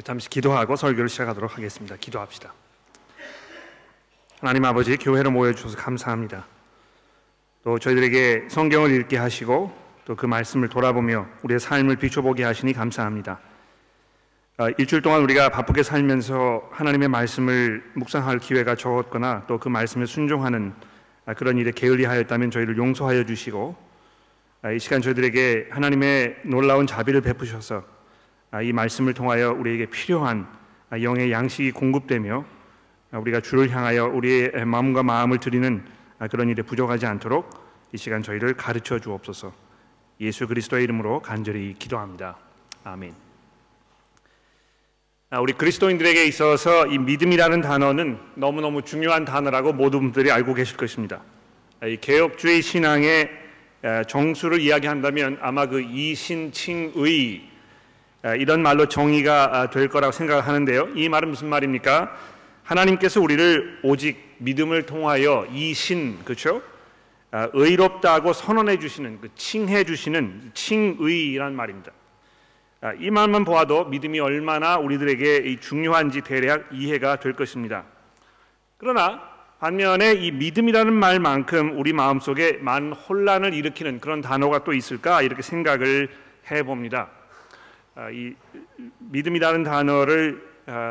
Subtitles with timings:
[0.00, 1.96] 잠시 기도하고 설교를 시작하도록 하겠습니다.
[1.96, 2.52] 기도합시다.
[4.40, 6.46] 하나님 아버지 교회로 모여 주셔서 감사합니다.
[7.62, 13.38] 또 저희들에게 성경을 읽게 하시고 또 그 말씀을 돌아보며 우리의 삶을 비춰보게 하시니 감사합니다.
[14.56, 20.72] 아, 일주일 동안 우리가 바쁘게 살면서 하나님의 말씀을 묵상할 기회가 적었거나 또 그 말씀에 순종하는
[21.24, 23.76] 아, 그런 일에 게을리하였다면 저희를 용서하여 주시고
[24.62, 27.84] 아, 이 시간 저희들에게 하나님의 놀라운 자비를 베푸셔서
[28.60, 30.46] 이 말씀을 통하여 우리에게 필요한
[31.00, 32.44] 영의 양식이 공급되며
[33.12, 35.84] 우리가 주를 향하여 우리의 마음과 마음을 드리는
[36.30, 37.48] 그런 일에 부족하지 않도록
[37.92, 39.52] 이 시간 저희를 가르쳐 주옵소서.
[40.20, 42.36] 예수 그리스도의 이름으로 간절히 기도합니다.
[42.84, 43.14] 아멘.
[45.40, 51.22] 우리 그리스도인들에게 있어서 이 믿음이라는 단어는 너무너무 중요한 단어라고 모든 분들이 알고 계실 것입니다.
[51.84, 53.30] 이 개혁주의 신앙의
[54.06, 57.51] 정수를 이야기한다면 아마 그 이신칭의
[58.38, 60.90] 이런 말로 정의가 될 거라고 생각하는데요.
[60.94, 62.16] 이 말은 무슨 말입니까?
[62.62, 66.62] 하나님께서 우리를 오직 믿음을 통하여 이 신 그렇죠?
[67.32, 71.90] 아, 의롭다고 선언해 주시는 그 칭해 주시는 칭의란 말입니다.
[72.82, 77.84] 아, 이 말만 보아도 믿음이 얼마나 우리들에게 중요한지 대략 이해가 될 것입니다.
[78.76, 79.20] 그러나
[79.60, 86.08] 반면에 이 믿음이라는 말만큼 우리 마음속에 많은 혼란을 일으키는 그런 단어가 또 있을까 이렇게 생각을
[86.50, 87.08] 해 봅니다.
[87.94, 88.34] 아, 이
[89.00, 90.42] 믿음이라는 단어를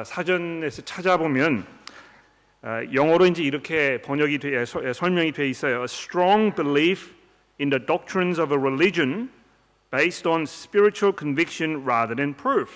[0.06, 1.66] 사전에서 찾아보면
[2.94, 5.80] 영어로 이제 이렇게 번역이 돼 설명이 돼 있어요.
[5.80, 7.12] A strong belief
[7.60, 9.32] in the doctrines of a religion
[9.90, 12.72] based on spiritual conviction rather than proof.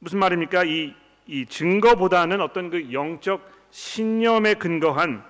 [0.00, 0.64] 무슨 말입니까?
[0.64, 0.92] 이,
[1.28, 5.22] 이 증거보다는 어떤 그 영적 신념에 근거한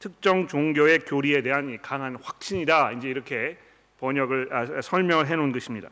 [0.00, 2.92] 특정 종교의 교리에 대한 강한 확신이다.
[2.92, 3.56] 이제 이렇게
[4.00, 5.90] 번역을 아, 설명을 해 놓은 것입니다.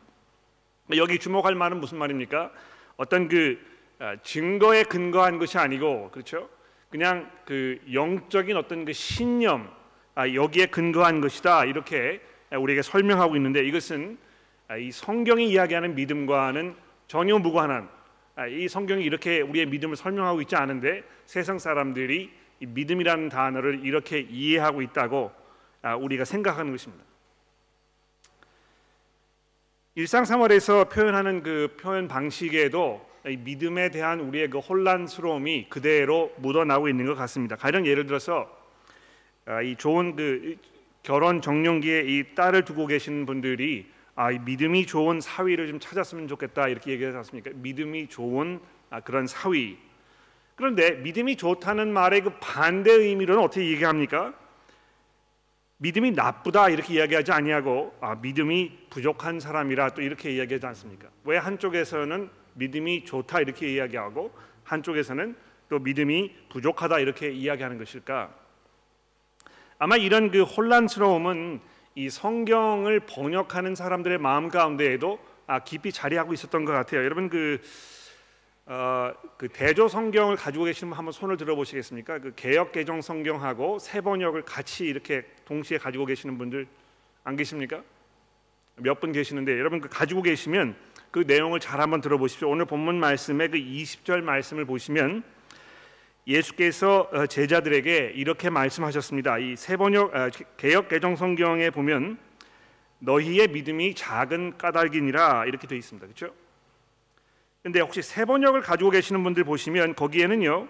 [0.95, 2.51] 여기 주목할 말은 무슨 말입니까?
[2.97, 3.57] 어떤 그
[3.99, 6.49] 아, 증거에 근거한 것이 아니고 그렇죠?
[6.89, 9.71] 그냥 그 영적인 어떤 그 신념
[10.13, 14.17] 아, 여기에 근거한 것이다 이렇게 우리에게 설명하고 있는데 이것은
[14.67, 16.75] 아, 이 성경이 이야기하는 믿음과는
[17.07, 17.89] 전혀 무관한
[18.49, 24.81] 이 성경이 이렇게 우리의 믿음을 설명하고 있지 않은데 세상 사람들이 이 믿음이라는 단어를 이렇게 이해하고
[24.81, 25.31] 있다고
[25.99, 27.05] 우리가 생각하는 것입니다.
[29.95, 37.55] 일상생활에서 표현하는 그 표현 방식에도 믿음에 대한 우리의 그 혼란스러움이 그대로 묻어나고 있는 것 같습니다.
[37.55, 38.49] 가령 예를 들어서
[39.45, 40.57] 아, 이 좋은 그
[41.03, 46.69] 결혼 정년기에 이 딸을 두고 계신 분들이 아, 이 믿음이 좋은 사위를 좀 찾았으면 좋겠다
[46.69, 47.51] 이렇게 얘기하지 않습니까?
[47.53, 49.77] 믿음이 좋은 아, 그런 사위.
[50.55, 54.33] 그런데 믿음이 좋다는 말의 그 반대 의미로는 어떻게 얘기합니까?
[55.83, 61.09] 믿음이 나쁘다 이렇게 이야기하지 아니하고 아, 믿음이 부족한 사람이라 또 이렇게 이야기하지 않습니까?
[61.25, 64.33] 왜 한쪽에서는 믿음이 좋다 이렇게 이야기하고
[64.63, 65.35] 한쪽에서는
[65.67, 68.33] 또 믿음이 부족하다 이렇게 이야기하는 것일까?
[69.77, 71.59] 아마 이런 그 혼란스러움은
[71.95, 77.03] 이 성경을 번역하는 사람들의 마음 가운데에도 아, 깊이 자리하고 있었던 것 같아요.
[77.03, 77.59] 여러분 그,
[78.65, 82.19] 어, 그 대조 성경을 가지고 계시는 분 한번 손을 들어보시겠습니까?
[82.19, 86.67] 그 개역 개정 성경하고 새 번역을 같이 이렇게 동시에 가지고 계시는 분들
[87.25, 87.83] 안 계십니까?
[88.77, 90.75] 몇 분 계시는데 여러분 그 가지고 계시면
[91.11, 92.49] 그 내용을 잘 한번 들어보십시오.
[92.49, 95.23] 오늘 본문 말씀의 그 20절 말씀을 보시면
[96.25, 99.39] 예수께서 어, 제자들에게 이렇게 말씀하셨습니다.
[99.39, 102.17] 이 세 번역 아, 개역 개정 성경에 보면
[102.99, 106.07] 너희의 믿음이 작은 까닭이니라 이렇게 되어 있습니다.
[106.07, 106.33] 그렇죠?
[107.63, 110.67] 근데 혹시 세 번역을 가지고 계시는 분들 보시면 거기에는요.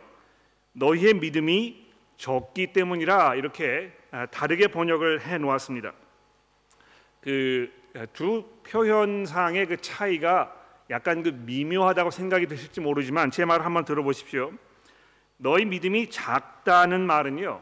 [0.74, 1.86] 너희의 믿음이
[2.18, 5.94] 적기 때문이라 이렇게 아, 다르게 번역을 해 놓았습니다.
[7.22, 7.84] 그
[8.14, 10.54] 두 표현상의 그 차이가
[10.90, 14.52] 약간 그 미묘하다고 생각이 드실지 모르지만 제 말을 한번 들어보십시오.
[15.38, 17.62] 너희 믿음이 작다는 말은요.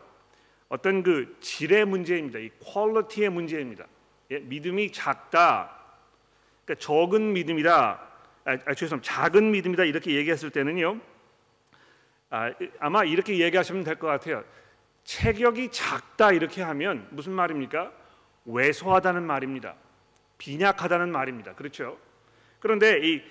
[0.70, 2.40] 어떤 그 질의 문제입니다.
[2.40, 3.86] 이 퀄리티의 문제입니다.
[4.32, 5.78] 예, 믿음이 작다.
[6.66, 8.00] 그러니까 적은 믿음이다.
[8.52, 9.02] 아, 아, 죄송합니다.
[9.02, 11.00] 작은 믿음이다 이렇게 얘기했을 때는요.
[12.30, 14.44] 아, 아마 이렇게 얘기하시면 될 것 같아요.
[15.04, 17.92] 체격이 작다 이렇게 하면 무슨 말입니까?
[18.46, 19.76] 왜소하다는 말입니다.
[20.38, 21.54] 빈약하다는 말입니다.
[21.56, 21.98] 그렇죠?
[22.60, 23.22] 그런데 이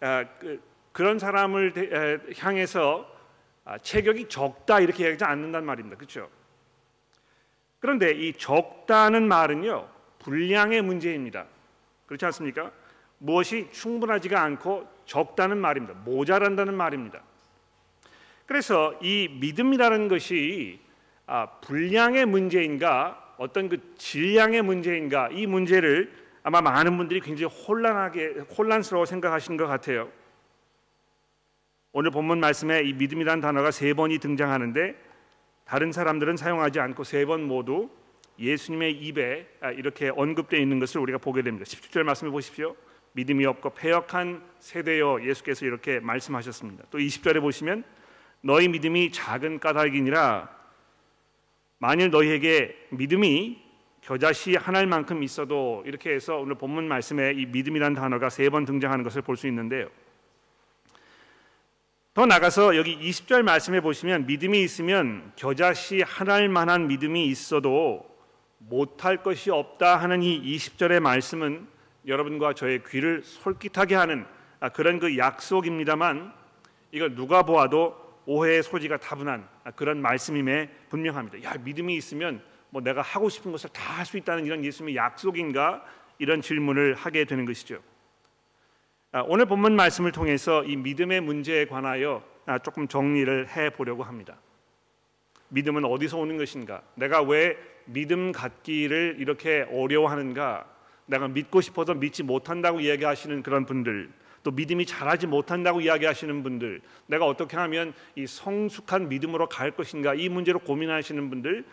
[0.00, 0.60] 아, 그,
[1.02, 3.08] 런 사람을 대, 에, 향해서
[3.64, 5.96] 아, 체격이 적다 이렇게 얘기하지 않는다는 말입니다.
[5.96, 6.30] 그렇죠?
[7.80, 9.88] 그런데 이 적다는 말은요
[10.20, 11.46] 분량의 문제입니다.
[12.06, 12.72] 그렇지 않습니까?
[13.20, 15.94] 무엇이 충분하지가 않고 적다는 말입니다.
[16.04, 17.22] 모자란다는 말입니다.
[18.46, 20.80] 그래서 이 믿음이라는 것이
[21.26, 26.12] 아, 분량의 문제인가 어떤 그 질량의 문제인가 이 문제를
[26.42, 30.10] 아마 많은 분들이 굉장히 혼란하게 혼란스러워 생각하시는 것 같아요.
[31.92, 34.96] 오늘 본문 말씀에 이 믿음이라는 단어가 세 번이 등장하는데
[35.64, 37.90] 다른 사람들은 사용하지 않고 세 번 모두
[38.38, 41.64] 예수님의 입에 아, 이렇게 언급되어 있는 것을 우리가 보게 됩니다.
[41.64, 42.74] 17절 말씀해 보십시오.
[43.12, 46.84] 믿음이 없고 패역한 세대여 예수께서 이렇게 말씀하셨습니다.
[46.90, 47.84] 또 20절에 보시면
[48.42, 50.48] 너희 믿음이 작은 까닭이니라
[51.78, 53.62] 만일 너희에게 믿음이
[54.02, 59.22] 겨자씨 하나만큼 있어도 이렇게 해서 오늘 본문 말씀에 이 믿음이라는 단어가 세 번 등장하는 것을
[59.22, 59.88] 볼 수 있는데요.
[62.12, 68.04] 더 나가서 여기 20절 말씀해 보시면 믿음이 있으면 겨자씨 하나일 만한 믿음이 있어도
[68.58, 71.66] 못할 것이 없다 하는 이 20절의 말씀은
[72.06, 74.26] 여러분과 저의 귀를 솔깃하게 하는
[74.60, 76.32] 아, 그런 그 약속입니다만
[76.92, 81.42] 이걸 누가 보아도 오해의 소지가 다분한 아, 그런 말씀임에 분명합니다.
[81.42, 85.84] 야 믿음이 있으면 뭐 내가 하고 싶은 것을 다 할 수 있다는 이런 예수님의 약속인가
[86.18, 87.82] 이런 질문을 하게 되는 것이죠.
[89.12, 92.22] 아, 오늘 본문 말씀을 통해서 이 믿음의 문제에 관하여
[92.62, 94.38] 조금 정리를 해 보려고 합니다.
[95.48, 96.82] 믿음은 어디서 오는 것인가?
[96.94, 97.56] 내가 왜
[97.86, 100.66] 믿음 갖기를 이렇게 어려워하는가?
[101.10, 104.10] 내가 믿고 싶어서 믿지 못한다고 이야기하시는 그런 분들,
[104.44, 110.28] 또 믿음이 잘하지 못한다고 이야기하시는 분들, 내가 어떻게 하면 이 성숙한 믿음으로 갈 것인가 이
[110.28, 111.64] 문제로 고민하시는 분들,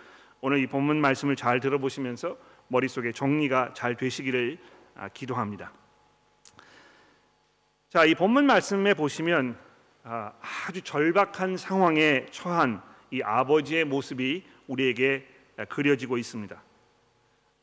[0.41, 2.35] 오늘 이 본문 말씀을 잘 들어보시면서
[2.67, 4.57] 머릿속에 정리가 잘 되시기를
[4.95, 5.71] 아, 기도합니다.
[7.89, 9.55] 자, 이 본문 말씀에 보시면
[10.03, 10.33] 아,
[10.67, 12.81] 아주 절박한 상황에 처한
[13.11, 15.27] 이 아버지의 모습이 우리에게
[15.69, 16.61] 그려지고 있습니다.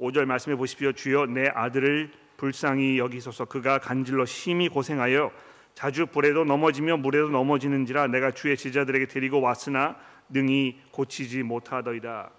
[0.05, 0.93] 5절 말씀해 보십시오.
[0.93, 5.33] 주여 내 아들을 불쌍히 여기소서 그가 간질로 심히 고생하여
[5.75, 9.97] 자주 불에도 넘어지며 물에도 넘어지는지라 내가 주의 제자들에게 데리고 왔으나
[10.29, 12.31] 능히 고치지 못하더이다.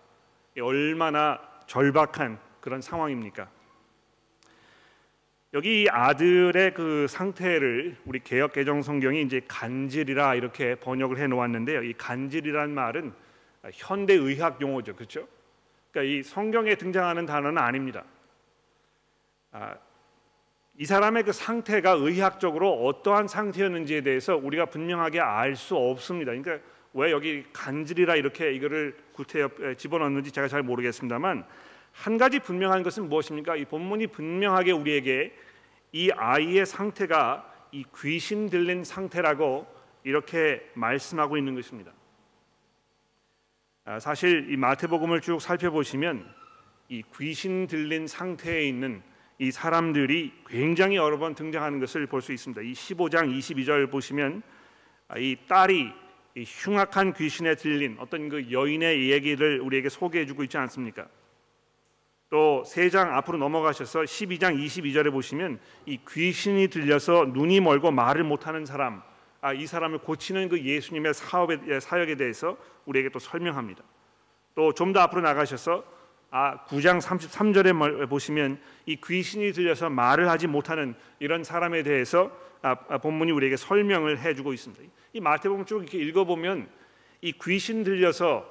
[0.62, 3.50] 얼마나 절박한 그런 상황입니까?
[5.54, 11.84] 여기 아들의 그 상태를 우리 개역 개정 성경이 이제 간질이라 이렇게 번역을 해 놓았는데요.
[11.84, 13.14] 이 간질이란 말은
[13.74, 14.96] 현대 의학 용어죠.
[14.96, 15.28] 그렇죠?
[15.96, 18.04] 그러니까 이 성경에 등장하는 단어는 아닙니다.
[19.54, 19.76] 아,
[20.78, 26.34] 이 사람의 그 상태가 의학적으로 어떠한 상태였는지에 대해서 우리가 분명하게 알 수 없습니다.
[26.34, 26.60] 그러니까
[26.94, 29.48] 왜 여기 간질이라 이렇게 이거를 구태
[29.78, 31.46] 집어넣는지 제가 잘 모르겠습니다만
[31.94, 33.56] 한 가지 분명한 것은 무엇입니까?
[33.56, 35.34] 이 본문이 분명하게 우리에게
[35.94, 39.66] 이 아이의 상태가 이 귀신 들린 상태라고
[40.04, 41.94] 이렇게 말씀하고 있는 것입니다.
[43.86, 46.26] 아, 사실 이 마태복음을 쭉 살펴보시면
[46.90, 49.02] 이 귀신 들린 상태에 있는
[49.38, 52.62] 이 사람들이 굉장히 여러 번 등장하는 것을 볼 수 있습니다.
[52.64, 54.42] 이 15장 22절 보시면
[55.08, 55.92] 아, 이 딸이
[56.38, 61.08] 이 흉악한 귀신에 들린 어떤 그 여인의 얘기를 우리에게 소개해주고 있지 않습니까?
[62.30, 68.66] 또 세 장 앞으로 넘어가셔서 12장 22절에 보시면 이 귀신이 들려서 눈이 멀고 말을 못하는
[68.66, 69.04] 사람
[69.42, 73.84] 아, 이 사람을 고치는 그 예수님의 사업에 예, 사역에 대해서 우리에게 또 설명합니다.
[74.56, 75.84] 또 좀 더 앞으로 나가셔서
[76.32, 82.98] 아, 9장 33절에 보시면 이 귀신이 들려서 말을 하지 못하는 이런 사람에 대해서 아, 아,
[82.98, 84.84] 본문이 우리에게 설명을 해주고 있습니다.
[85.14, 86.68] 이 마태복음 쭉 이렇게 읽어보면
[87.22, 88.50] 이 귀신 들려서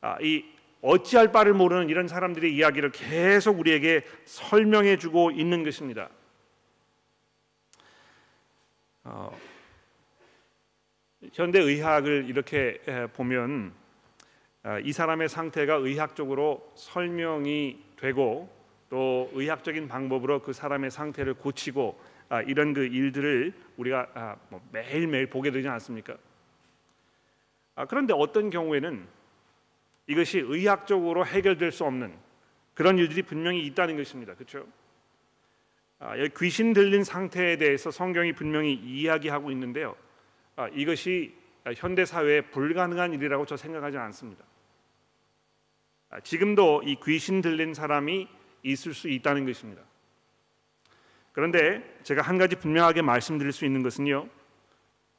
[0.00, 0.44] 아, 이
[0.82, 6.08] 어찌할 바를 모르는 이런 사람들의 이야기를 계속 우리에게 설명해주고 있는 것입니다.
[9.04, 9.30] 어,
[11.32, 12.80] 현대 의학을 이렇게
[13.14, 13.72] 보면
[14.62, 18.50] 아, 이 사람의 상태가 의학적으로 설명이 되고
[18.90, 25.28] 또 의학적인 방법으로 그 사람의 상태를 고치고 아, 이런 그 일들을 우리가 아, 뭐 매일매일
[25.28, 26.16] 보게 되지 않습니까?
[27.88, 29.06] 그런데 어떤 경우에는
[30.06, 32.12] 이것이 의학적으로 해결될 수 없는
[32.74, 34.34] 그런 일들이 분명히 있다는 것입니다.
[34.34, 34.66] 그렇죠?
[36.36, 39.96] 귀신 들린 상태에 대해서 성경이 분명히 이야기하고 있는데요.
[40.60, 41.32] 아, 이것이
[41.74, 44.44] 현대 사회에 불가능한 일이라고 저 생각하지 않습니다.
[46.10, 48.28] 아, 지금도 이 귀신 들린 사람이
[48.62, 49.82] 있을 수 있다는 것입니다.
[51.32, 54.28] 그런데 제가 한 가지 분명하게 말씀드릴 수 있는 것은요.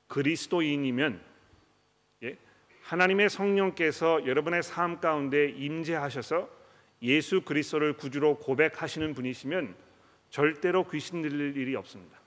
[0.09, 1.19] 그리스도인이면
[2.21, 2.37] 예,
[2.83, 6.47] 하나님의 성령께서 여러분의 삶 가운데 임재하셔서
[7.01, 9.73] 예수 그리스도를 구주로 고백하시는 분이시면
[10.29, 12.20] 절대로 귀신 들릴 일이 없습니다.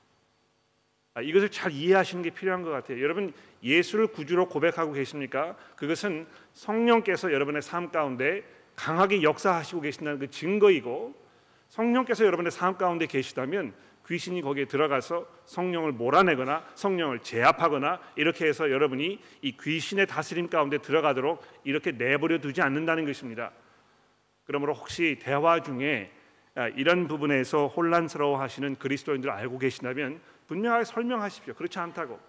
[1.15, 3.01] 아, 이것을 잘 이해하시는 게 필요한 것 같아요.
[3.01, 5.57] 여러분 예수를 구주로 고백하고 계십니까?
[5.77, 8.43] 그것은 성령께서 여러분의 삶 가운데
[8.75, 11.15] 강하게 역사하시고 계신다는 그 증거이고
[11.69, 13.75] 성령께서 여러분의 삶 가운데 계시다면
[14.09, 21.43] 귀신이 거기에 들어가서 성령을 몰아내거나 성령을 제압하거나 이렇게 해서 여러분이 이 귀신의 다스림 가운데 들어가도록
[21.63, 23.53] 이렇게 내버려 두지 않는다는 것입니다.
[24.45, 26.11] 그러므로 혹시 대화 중에
[26.57, 31.55] 아, 이런 부분에서 혼란스러워하시는 그리스도인들 알고 계시다면 분명하게 설명하십시오.
[31.55, 32.21] 그렇지 않다고.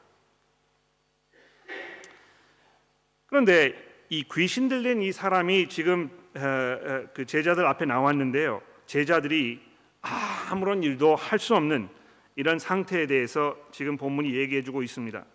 [3.27, 3.73] 그런데
[4.09, 8.61] 이 귀신 들린 이 사람이 지금 그 제자들 앞에 나왔는데요.
[8.85, 9.61] 제자들이
[10.01, 11.89] 아무런 일도 할 수 없는
[12.35, 15.25] 이런 상태에 대해서 지금 본문이 얘기해 주고 있습니다.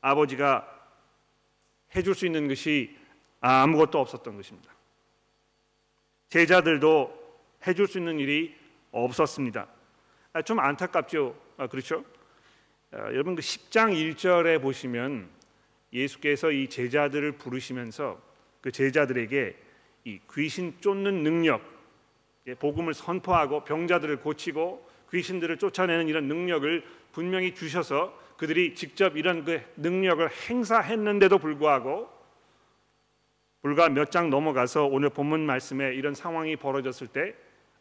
[0.00, 0.66] 아버지가
[1.94, 2.96] 해줄 수 있는 것이
[3.40, 4.72] 아무것도 없었던 것입니다.
[6.28, 8.54] 제자들도 해줄 수 있는 일이
[8.90, 9.66] 없었습니다.
[10.32, 11.47] 아, 좀 안타깝죠.
[11.58, 12.04] 아, 그렇죠?
[12.92, 15.28] 아, 여러분 그 10장 1절에 보시면
[15.92, 18.20] 예수께서 이 제자들을 부르시면서
[18.60, 19.56] 그 제자들에게
[20.04, 21.60] 이 귀신 쫓는 능력,
[22.46, 29.60] 예, 복음을 선포하고 병자들을 고치고 귀신들을 쫓아내는 이런 능력을 분명히 주셔서 그들이 직접 이런 그
[29.76, 32.08] 능력을 행사했는데도 불구하고
[33.62, 37.34] 불과 몇 장 넘어가서 오늘 본문 말씀에 이런 상황이 벌어졌을 때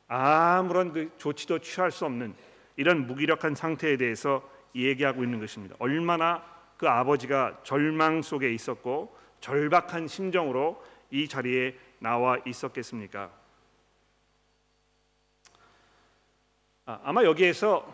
[0.08, 2.34] 아무런 그 조치도 취할 수 없는
[2.78, 5.76] 이런 무기력한 상태에 대해서 얘기하고 있는 것입니다.
[5.80, 6.44] 얼마나
[6.78, 13.32] 그 아버지가 절망 속에 있었고 절박한 심정으로 이 자리에 나와 있었겠습니까?
[16.86, 17.94] 아, 아마 여기에서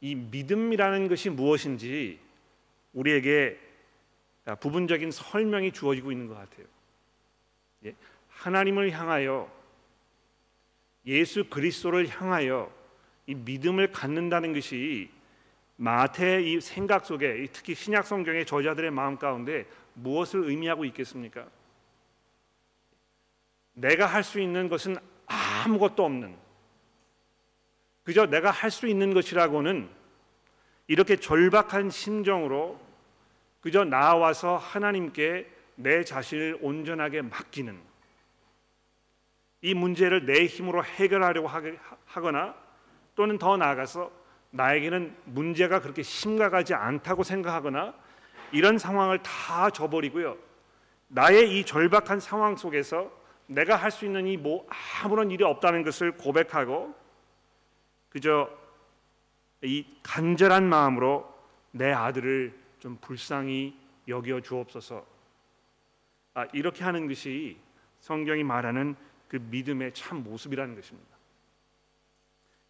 [0.00, 2.18] 이 믿음이라는 것이 무엇인지
[2.92, 3.58] 우리에게
[4.60, 6.66] 부분적인 설명이 주어지고 있는 것 같아요.
[7.84, 7.94] 예,
[8.28, 9.50] 하나님을 향하여
[11.06, 12.81] 예수 그리스도를 향하여
[13.26, 15.10] 이 믿음을 갖는다는 것이
[15.76, 21.46] 마태의 이 생각 속에 특히 신약 성경의 저자들의 마음 가운데 무엇을 의미하고 있겠습니까?
[23.74, 26.36] 내가 할 수 있는 것은 아무것도 없는
[28.04, 29.88] 그저 내가 할 수 있는 것이라고는
[30.88, 32.80] 이렇게 절박한 심정으로
[33.60, 37.80] 그저 나와서 하나님께 내 자신을 온전하게 맡기는
[39.62, 41.48] 이 문제를 내 힘으로 해결하려고
[42.04, 42.61] 하거나
[43.14, 44.10] 또는 더 나아가서
[44.50, 47.94] 나에게는 문제가 그렇게 심각하지 않다고 생각하거나
[48.52, 50.36] 이런 상황을 다 저버리고요.
[51.08, 53.10] 나의 이 절박한 상황 속에서
[53.46, 54.66] 내가 할 수 있는 이 뭐
[55.02, 56.94] 아무런 일이 없다는 것을 고백하고
[58.08, 58.48] 그저
[59.62, 61.32] 이 간절한 마음으로
[61.70, 63.76] 내 아들을 좀 불쌍히
[64.08, 65.06] 여겨 주옵소서.
[66.34, 67.56] 아, 이렇게 하는 것이
[68.00, 68.96] 성경이 말하는
[69.28, 71.11] 그 믿음의 참 모습이라는 것입니다.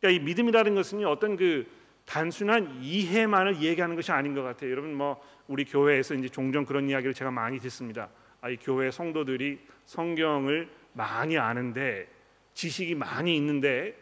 [0.02, 1.64] 그러니까 이 믿음이라는 것은 어떤 그
[2.04, 4.72] 단순한 이해만을 얘기하는 것이 아닌 것 같아요.
[4.72, 8.08] 여러분 뭐 우리 교회에서 이제 종종 그런 이야기를 제가 많이 듣습니다.
[8.40, 12.08] 아, 이 교회 성도들이 성경을 많이 아는데
[12.54, 13.96] 지식이 많이 있는데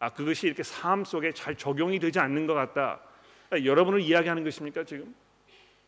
[0.00, 3.00] 아 그것이 이렇게 삶 속에 잘 적용이 되지 않는 것 같다.
[3.50, 5.14] 아, 여러분을 이야기하는 것입니까 지금?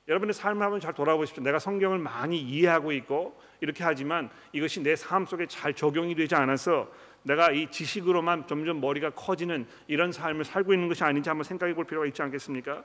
[0.07, 1.43] 여러분의 삶을 한번 잘 돌아보십시오.
[1.43, 6.91] 내가 성경을 많이 이해하고 있고 이렇게 하지만 이것이 내 삶 속에 잘 적용이 되지 않아서
[7.23, 11.85] 내가 이 지식으로만 점점 머리가 커지는 이런 삶을 살고 있는 것이 아닌지 한번 생각해 볼
[11.85, 12.85] 필요가 있지 않겠습니까?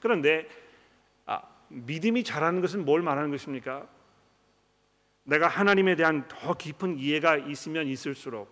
[0.00, 0.48] 그런데
[1.24, 3.86] 아, 믿음이 자라는 것은 뭘 말하는 것입니까?
[5.24, 8.48] 내가 하나님에 대한 더 깊은 이해가 있으면 있을수록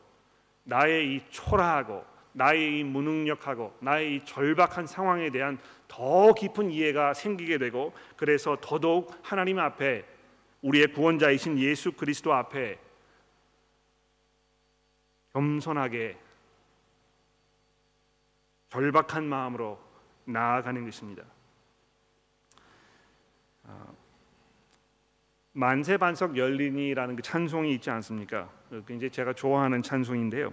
[0.64, 7.58] 나의 이 초라하고 나의 이 무능력하고 나의 이 절박한 상황에 대한 더 깊은 이해가 생기게
[7.58, 10.04] 되고 그래서 더더욱 하나님 앞에
[10.62, 12.78] 우리의 구원자이신 예수 그리스도 앞에
[15.34, 16.16] 겸손하게
[18.68, 19.78] 절박한 마음으로
[20.24, 21.24] 나아가는 것입니다.
[23.64, 23.86] 아,
[25.52, 28.48] 만세 반석 열리니라는 그 찬송이 있지 않습니까?
[28.70, 30.52] 그 이제 제가 좋아하는 찬송인데요.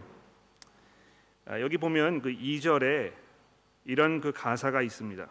[1.46, 3.14] 아, 여기 보면 그 2절에
[3.86, 5.28] 이런 그 가사가 있습니다.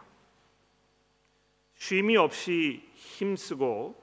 [1.74, 4.00] 쉼이 없이 힘쓰고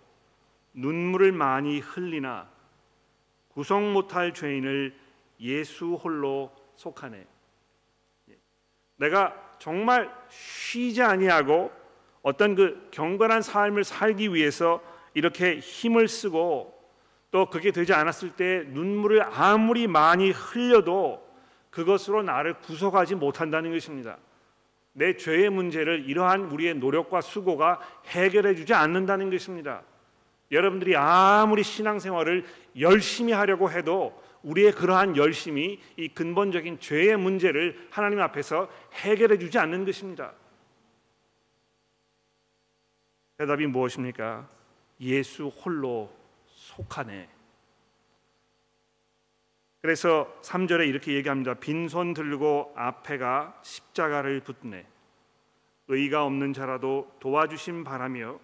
[0.74, 2.50] 눈물을 많이 흘리나
[3.50, 5.07] 구성 못할 죄인을
[5.40, 7.26] 예수 홀로 속하네.
[8.30, 8.38] 예.
[8.98, 11.72] 내가 정말 쉬지 아니하고
[12.22, 14.82] 어떤 그 경건한 삶을 살기 위해서
[15.14, 16.78] 이렇게 힘을 쓰고
[17.32, 21.26] 또 그게 되지 않았을 때 눈물을 아무리 많이 흘려도
[21.70, 24.18] 그것으로 나를 구속하지 못한다는 것입니다.
[24.94, 29.84] 내 죄의 문제를 이러한 우리의 노력과 수고가 해결해 주지 않는다는 것입니다.
[30.52, 32.46] 여러분들이 아무리 신앙생활을
[32.80, 39.84] 열심히 하려고 해도 우리의 그러한 열심이 이 근본적인 죄의 문제를 하나님 앞에서 해결해 주지 않는
[39.86, 40.34] 것입니다.
[43.38, 44.50] 대답이 무엇입니까?
[45.02, 46.10] 예수 홀로
[46.46, 47.30] 속하네.
[49.82, 51.54] 그래서 3절에 이렇게 얘기합니다.
[51.56, 54.88] 빈손 들고 앞에가 십자가를 붙네.
[55.90, 58.40] 의가 없는 자라도 도와주심 바라며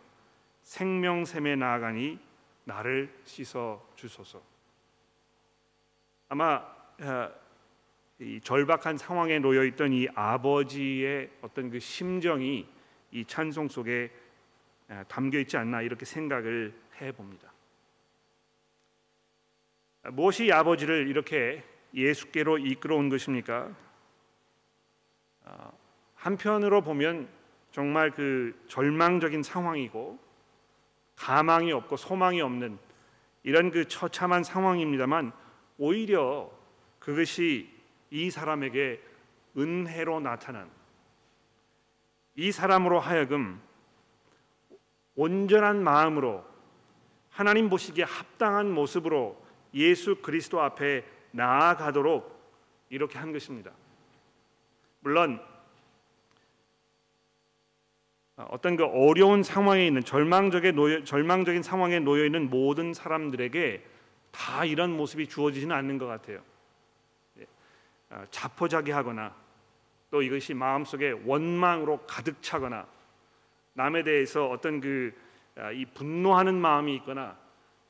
[0.64, 2.20] 생명샘에 나아가니
[2.66, 4.53] 나를 씻어 주소서.
[6.34, 6.56] 아마
[7.00, 7.32] 어,
[8.18, 12.68] 이 절박한 상황에 놓여 있던 이 아버지의 어떤 그 심정이
[13.12, 14.10] 이 찬송 속에
[15.08, 17.54] 담겨 있지 않나 이렇게 생각을 해 봅니다.
[20.06, 21.64] 무엇이 아버지를 이렇게
[21.94, 23.72] 예수께로 이끌어온 것입니까?
[25.46, 25.78] 어,
[26.16, 27.30] 한편으로 보면
[27.70, 30.18] 정말 그 절망적인 상황이고
[31.16, 32.80] 가망이 없고 소망이 없는
[33.44, 35.43] 이런 그 처참한 상황입니다만
[35.78, 36.52] 오히려
[37.00, 37.70] 그것이
[38.12, 39.02] 이 사람에게
[39.58, 40.70] 은혜로 나타난
[42.36, 43.62] 이 사람으로 하여금
[45.16, 46.44] 온전한 마음으로
[47.30, 49.42] 하나님 보시기에 합당한 모습으로
[49.74, 52.34] 예수 그리스도 앞에 나아가도록
[52.90, 53.72] 이렇게 한 것입니다.
[55.00, 55.42] 물론
[58.36, 63.84] 어떤 그 어려운 상황에 있는 절망적인 놓여, 절망적인 상황에 놓여 있는 모든 사람들에게
[64.34, 66.42] 다 이런 모습이 주어지지는 않는 것 같아요.
[67.40, 67.46] 예.
[68.10, 69.34] 아, 자포자기하거나
[70.10, 72.88] 또 이것이 마음속에 원망으로 가득 차거나
[73.74, 75.12] 남에 대해서 어떤 그이
[75.56, 77.38] 아, 분노하는 마음이 있거나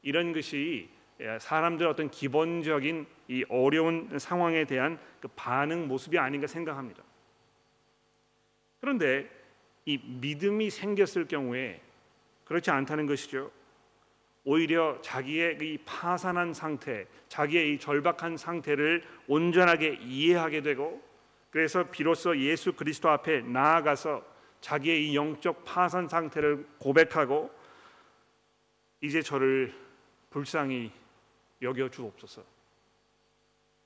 [0.02, 0.90] 이런 것이
[1.22, 7.04] 예, 사람들 어떤 기본적인 이 어려운 상황에 대한 그 반응 모습이 아닌가 생각합니다.
[8.82, 9.30] 그런데
[9.86, 11.82] 이 믿음이 생겼을 경우에
[12.44, 13.52] 그렇지 않다는 것이죠.
[14.46, 21.02] 오히려 자기의 이 파산한 상태, 자기의 이 절박한 상태를 온전하게 이해하게 되고
[21.50, 24.26] 그래서 비로소 예수 그리스도 앞에 나아가서
[24.60, 27.52] 자기의 이 영적 파산 상태를 고백하고
[29.02, 29.74] 이제 저를
[30.30, 30.92] 불쌍히
[31.62, 32.44] 여겨 주옵소서.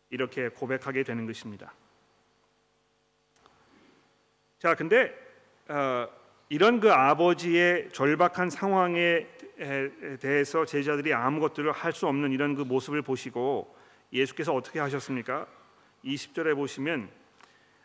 [0.10, 1.74] 이렇게 고백하게 되는 것입니다.
[4.60, 5.14] 자, 근데
[5.68, 6.08] 어,
[6.50, 9.28] 이런 그 아버지의 절박한 상황에
[10.22, 13.76] 대해서 제자들이 아무것들을 할 수 없는 이런 그 모습을 보시고
[14.14, 15.48] 예수께서 어떻게 하셨습니까?
[16.06, 17.10] 20절에 보시면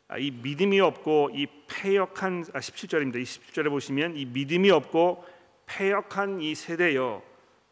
[0.09, 3.23] 아, 이 믿음이 없고 이 패역한 아 17절입니다.
[3.23, 5.25] 27절에 보시면 이 믿음이 없고
[5.67, 7.23] 패역한 이 세대여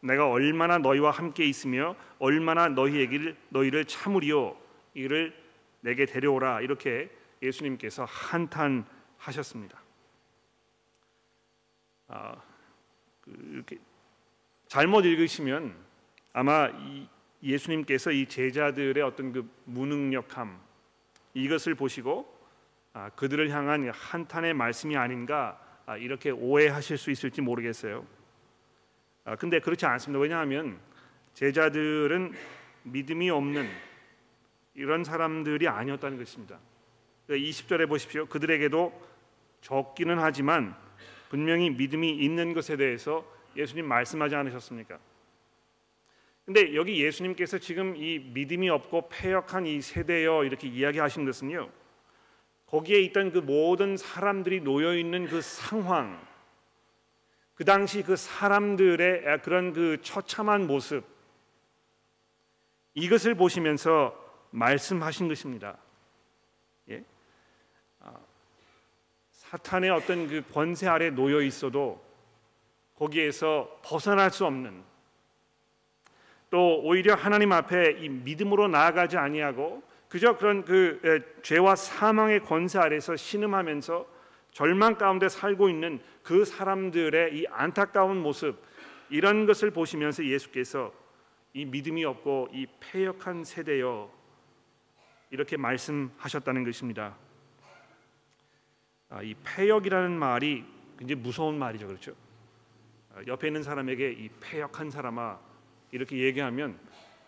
[0.01, 4.57] 내가 얼마나 너희와 함께 있으며 얼마나 너희에게 너희를 참으리요
[4.95, 5.33] 이를
[5.81, 7.09] 내게 데려오라 이렇게
[7.43, 9.80] 예수님께서 한탄하셨습니다.
[12.13, 12.35] 아,
[13.21, 13.77] 그 이렇게
[14.67, 15.73] 잘못 읽으시면
[16.33, 17.07] 아마 이
[17.41, 20.59] 예수님께서 이 제자들의 어떤 그 무능력함
[21.33, 22.39] 이것을 보시고
[22.93, 28.05] 아, 그들을 향한 한탄의 말씀이 아닌가 아, 이렇게 오해하실 수 있을지 모르겠어요.
[29.23, 30.19] 아, 근데 그렇지 않습니다.
[30.19, 30.79] 왜냐하면
[31.33, 32.33] 제자들은
[32.83, 33.69] 믿음이 없는
[34.73, 36.59] 이런 사람들이 아니었다는 것입니다.
[37.29, 38.25] 20절에 그러니까 보십시오.
[38.25, 39.09] 그들에게도
[39.61, 40.75] 적기는 하지만
[41.31, 44.99] 분명히 믿음이 있는 것에 대해서 예수님 말씀하지 않으셨습니까?
[46.43, 51.69] 근데 여기 예수님께서 지금 이 믿음이 없고 패역한 이 세대여 이렇게 이야기하신 것은요.
[52.65, 56.21] 거기에 있던 그 모든 사람들이 놓여 있는 그 상황
[57.53, 61.05] 그 당시 그 사람들의 그런 그 처참한 모습
[62.93, 64.13] 이것을 보시면서
[64.49, 65.77] 말씀하신 것입니다.
[66.89, 67.05] 예?
[69.51, 72.01] 아, 사탄의 어떤 그 권세 아래 놓여 있어도
[72.95, 74.83] 거기에서 벗어날 수 없는
[76.49, 81.01] 또 오히려 하나님 앞에 이 믿음으로 나아가지 아니하고 그저 그런 그
[81.41, 84.05] 죄와 사망의 권세 아래서 신음하면서
[84.51, 88.57] 절망 가운데 살고 있는 그 사람들의 이 안타까운 모습
[89.09, 90.93] 이런 것을 보시면서 예수께서
[91.53, 94.09] 이 믿음이 없고 이 패역한 세대여
[95.29, 97.17] 이렇게 말씀하셨다는 것입니다.
[99.11, 100.63] 아, 이 패역이라는 말이
[100.97, 102.13] 굉장히 무서운 말이죠, 그렇죠?
[103.13, 105.37] 아, 옆에 있는 사람에게 이 패역한 사람아
[105.91, 106.79] 이렇게 얘기하면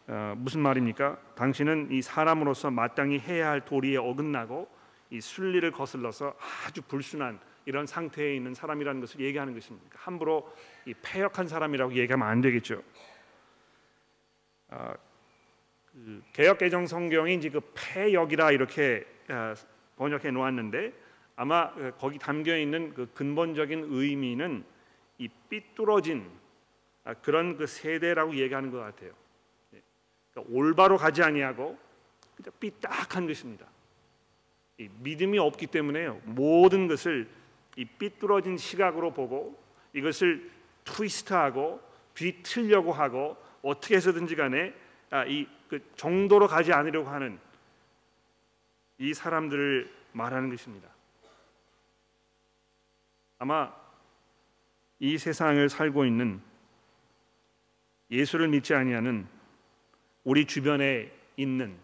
[0.07, 1.17] 어, 무슨 말입니까?
[1.35, 4.69] 당신은 이 사람으로서 마땅히 해야 할 도리에 어긋나고
[5.09, 9.89] 이 순리를 거슬러서 아주 불순한 이런 상태에 있는 사람이라는 것을 얘기하는 것입니다.
[9.93, 10.53] 함부로
[10.85, 12.81] 이 패역한 사람이라고 얘기하면 안 되겠죠.
[14.69, 14.93] 아,
[15.91, 19.53] 그 개역 개정 성경이 이제 그 패역이라 이렇게 아,
[19.97, 21.02] 번역해 놓았는데
[21.35, 24.63] 아마 그 거기 담겨 있는 그 근본적인 의미는
[25.17, 26.29] 이 삐뚤어진
[27.03, 29.11] 아, 그런 그 세대라고 얘기하는 것 같아요.
[29.73, 29.81] 예.
[30.31, 31.77] 그러니까 올바로 가지 아니하고
[32.59, 33.65] 삐딱한 것입니다.
[34.77, 36.21] 믿음이 없기 때문에요.
[36.25, 37.29] 모든 것을
[37.75, 39.61] 이 삐뚤어진 시각으로 보고
[39.93, 40.49] 이것을
[40.83, 41.81] 트위스트하고
[42.15, 44.73] 뒤틀려고 하고 어떻게 해서든지 간에
[45.09, 47.39] 아, 이 그 정도로 가지 않으려고 하는
[48.99, 50.87] 이 사람들을 말하는 것입니다.
[53.43, 53.69] 아마
[54.99, 56.41] 이 세상을 살고 있는
[58.09, 59.27] 예수를 믿지 아니하는
[60.23, 61.77] 우리 주변에 있는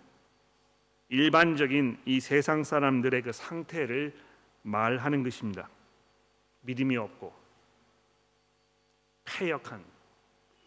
[1.10, 4.16] 일반적인 이 세상 사람들의 그 상태를
[4.62, 5.68] 말하는 것입니다.
[6.62, 7.34] 믿음이 없고
[9.26, 9.84] 패역한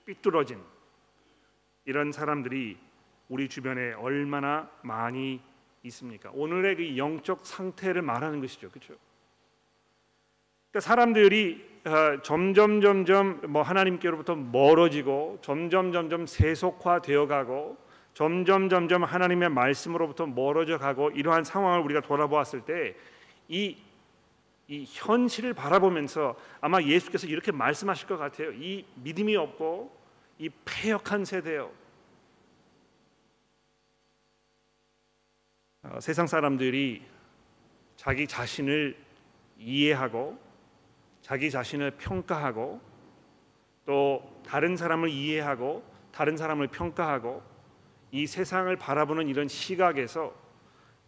[0.05, 0.62] 삐뚤어진
[1.87, 2.78] 이런 사람들이
[3.31, 5.40] 우리 주변에 얼마나 많이
[5.85, 6.31] 있습니까?
[6.35, 8.94] 오늘의 그 영적 상태를 말하는 것이죠, 그렇죠?
[10.73, 17.77] 그러니까 사람들이 어, 점점 점점 뭐 하나님께로부터 멀어지고 점점 점점 세속화되어 가고
[18.15, 23.77] 점점 점점 하나님의 말씀으로부터 멀어져 가고 이러한 상황을 우리가 돌아보았을 때이
[24.69, 28.53] 이 현실을 바라보면서 아마 예수께서 이렇게 말씀하실 것 같아요.
[28.53, 29.95] 이 믿음이 없고
[30.39, 31.71] 이 패역한 세대요.
[35.83, 37.03] 어, 세상 사람들이
[37.97, 38.97] 자기 자신을
[39.59, 40.52] 이해하고
[41.33, 42.79] 자기 자신을 평가하고
[43.87, 47.42] 또 다른 사람을 이해하고 다른 사람을 평가하고
[48.11, 50.35] 이 세상을 바라보는 이런 시각에서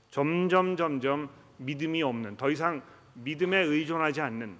[0.09, 2.81] 점점 점점 믿음이 없는 더 이상
[3.13, 4.57] 믿음에 의존하지 않는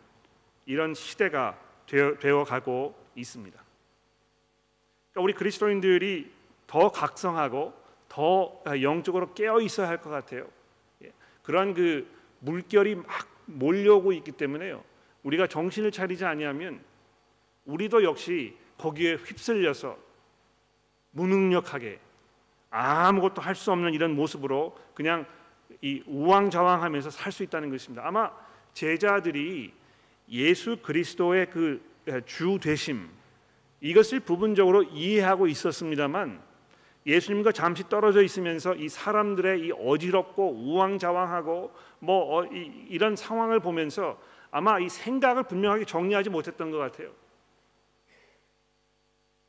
[0.67, 3.59] 이런 시대가 되어, 가고 있습니다.
[5.13, 6.31] 그러니까 우리 그리스도인들이
[6.67, 7.73] 더 각성하고
[8.11, 10.47] 더 영적으로 깨어 있어야 할 것 같아요.
[11.05, 11.13] 예.
[11.43, 12.07] 그런 그
[12.41, 13.07] 물결이 막
[13.47, 14.93] 몰려오고 있기 때문에요.
[15.25, 16.81] 우리가 정신을 차리지 아니하면
[17.65, 19.99] 우리도 역시 거기에 휩쓸려서
[21.11, 21.99] 무능력하게
[22.71, 25.27] 아무것도 할 수 없는 이런 모습으로 그냥
[25.81, 28.07] 이 우왕좌왕하면서 살 수 있다는 것입니다.
[28.07, 28.31] 아마
[28.73, 29.73] 제자들이
[30.29, 31.95] 예수 그리스도의 그
[32.27, 33.09] 주 되심
[33.81, 36.41] 이것을 부분적으로 이해하고 있었습니다만
[37.07, 44.19] 예수님과 잠시 떨어져 있으면서 이 사람들의 이 어지럽고 우왕좌왕하고 뭐 어, 이, 이런 상황을 보면서
[44.57, 47.13] 아마 이 생각을 분명하게 정리하지 못했던 것 같아요.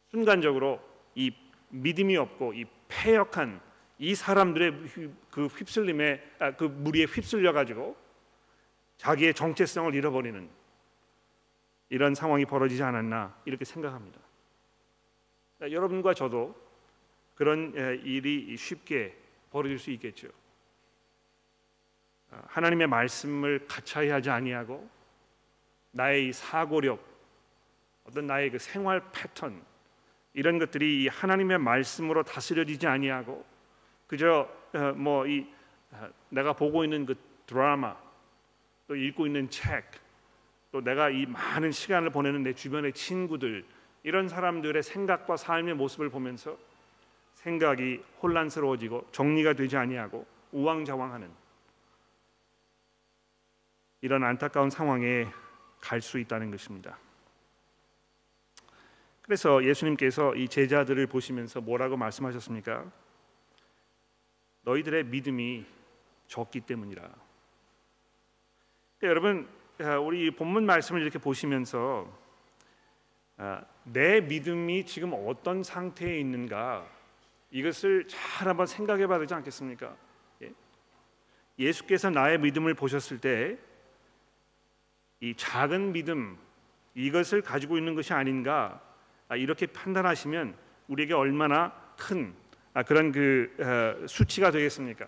[0.09, 0.81] 순간적으로
[1.13, 1.31] 이
[1.69, 3.61] 믿음이 없고 이 패역한
[3.99, 4.73] 이 사람들의
[5.29, 7.95] 그 휩쓸림에 아, 그 무리에 휩쓸려 가지고
[8.97, 10.49] 자기의 정체성을 잃어버리는
[11.89, 14.19] 이런 상황이 벌어지지 않았나 이렇게 생각합니다.
[15.61, 16.55] 여러분과 저도
[17.35, 19.15] 그런 일이 쉽게
[19.51, 20.29] 벌어질 수 있겠죠.
[22.31, 24.94] 아, 하나님의 말씀을 가차히 하지 아니하고
[25.95, 27.01] 나의 사고력,
[28.03, 29.63] 어떤 나의 그 생활 패턴
[30.33, 33.45] 이런 것들이 하나님의 말씀으로 다스려지지 아니하고
[34.05, 35.47] 그저 어, 뭐이
[35.93, 37.95] 아, 내가 보고 있는 그 드라마
[38.87, 39.85] 또 읽고 있는 책,
[40.73, 43.63] 또 내가 이 많은 시간을 보내는 내 주변의 친구들
[44.03, 46.57] 이런 사람들의 생각과 삶의 모습을 보면서
[47.35, 51.31] 생각이 혼란스러워지고 정리가 되지 아니하고 우왕좌왕하는
[54.01, 55.25] 이런 안타까운 상황에
[55.85, 56.97] 갈 수 있다는 것입니다.
[59.21, 62.91] 그래서 예수님께서 이 제자들을 보시면서 뭐라고 말씀하셨습니까?
[64.63, 65.65] 너희들의 믿음이
[66.27, 67.01] 적기 때문이라.
[68.97, 69.47] 그러니까 여러분
[69.79, 72.11] 아, 우리 본문 말씀을 이렇게 보시면서
[73.37, 76.89] 아, 내 믿음이 지금 어떤 상태에 있는가
[77.51, 79.95] 이것을 잘 한번 생각해 봐야 되지 않겠습니까?
[80.41, 80.51] 예.
[81.59, 83.57] 예수께서 나의 믿음을 보셨을 때
[85.19, 86.37] 이 작은 믿음
[86.93, 88.81] 이것을 가지고 있는 것이 아닌가
[89.27, 90.55] 아, 이렇게 판단하시면
[90.87, 92.33] 우리에게 얼마나 큰
[92.85, 95.07] 그런 그 어, 수치가 되겠습니까?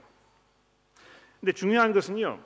[1.39, 2.39] 근데 중요한 것은요.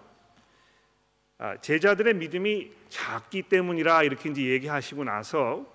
[1.38, 5.66] 아, 제자들의 믿음이 작기 때문이라 이렇게 이제 얘기하시고 나서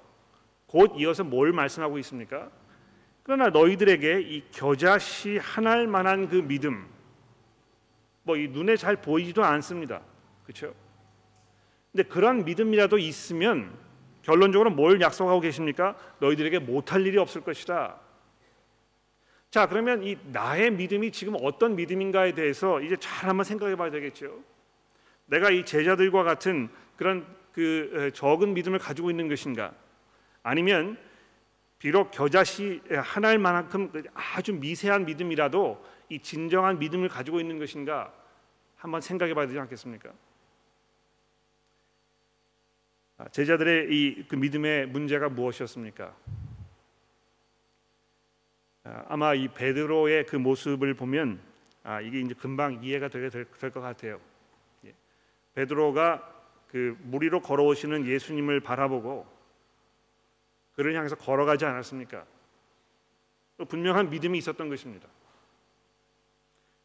[0.66, 2.50] 곧 이어서 뭘 말씀하고 있습니까?
[3.22, 6.86] 그러나 너희들에게 이 겨자씨 하나일 만한 그 믿음
[8.22, 10.02] 뭐 이 눈에 잘 보이지도 않습니다.
[10.44, 10.74] 그렇죠?
[11.96, 13.72] 근데 그런 믿음이라도 있으면
[14.20, 15.96] 결론적으로 뭘 약속하고 계십니까?
[16.18, 17.98] 너희들에게 못할 일이 없을 것이다.
[19.50, 24.38] 자, 그러면 이 나의 믿음이 지금 어떤 믿음인가에 대해서 이제 잘 한번 생각해 봐야 되겠죠.
[25.24, 29.72] 내가 이 제자들과 같은 그런 그 적은 믿음을 가지고 있는 것인가?
[30.42, 30.98] 아니면
[31.78, 38.12] 비록 겨자씨 하나일 만큼 아주 미세한 믿음이라도 이 진정한 믿음을 가지고 있는 것인가?
[38.76, 40.12] 한번 생각해 봐야 되지 않겠습니까?
[43.18, 46.14] 아, 제자들의 이 그 믿음의 문제가 무엇이었습니까?
[48.84, 51.40] 아, 아마 이 베드로의 그 모습을 보면
[51.82, 54.20] 아, 이게 이제 금방 이해가 되게 될것 같아요.
[55.54, 56.34] 베드로가
[56.68, 59.26] 그 무리로 걸어오시는 예수님을 바라보고
[60.74, 62.26] 그를 향해서 걸어가지 않았습니까?
[63.56, 65.08] 또 분명한 믿음이 있었던 것입니다.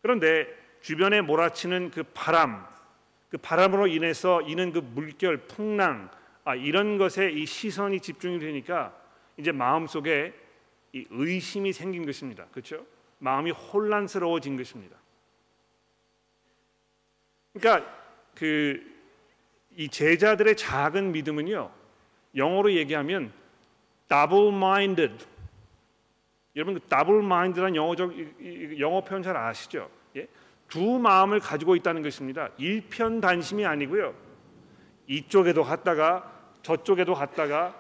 [0.01, 0.47] 그런데
[0.79, 2.65] 주변에 몰아치는 그 바람,
[3.29, 6.09] 그 바람으로 인해서 이는 그 물결, 풍랑
[6.43, 8.95] 아, 이런 것에 이 시선이 집중이 되니까
[9.37, 10.33] 이제 마음 속에
[10.93, 12.45] 이 의심이 생긴 것입니다.
[12.51, 12.85] 그렇죠?
[13.19, 14.97] 마음이 혼란스러워진 것입니다.
[17.53, 17.85] 그러니까
[18.35, 18.91] 그
[19.75, 21.71] 이 제자들의 작은 믿음은요
[22.35, 23.31] 영어로 얘기하면
[24.09, 25.25] double-minded.
[26.55, 28.13] 여러분 그 double-minded란 영어적
[28.79, 29.89] 영어 표현 잘 아시죠?
[30.17, 30.27] 예?
[30.67, 32.49] 두 마음을 가지고 있다는 것입니다.
[32.57, 34.13] 일편단심이 아니고요.
[35.07, 36.30] 이쪽에도 갔다가
[36.61, 37.75] 저쪽에도 갔다가